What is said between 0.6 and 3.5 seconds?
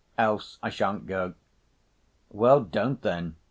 I shan't go." "Well, don't then.